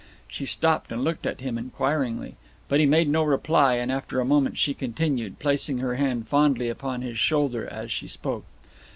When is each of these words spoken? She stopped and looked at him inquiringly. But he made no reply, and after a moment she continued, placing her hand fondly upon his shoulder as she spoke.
She 0.27 0.47
stopped 0.47 0.91
and 0.91 1.03
looked 1.03 1.27
at 1.27 1.41
him 1.41 1.59
inquiringly. 1.59 2.33
But 2.67 2.79
he 2.79 2.87
made 2.87 3.07
no 3.07 3.21
reply, 3.21 3.75
and 3.75 3.91
after 3.91 4.19
a 4.19 4.25
moment 4.25 4.57
she 4.57 4.73
continued, 4.73 5.37
placing 5.37 5.77
her 5.77 5.93
hand 5.93 6.27
fondly 6.27 6.69
upon 6.69 7.03
his 7.03 7.19
shoulder 7.19 7.67
as 7.67 7.91
she 7.91 8.07
spoke. 8.07 8.45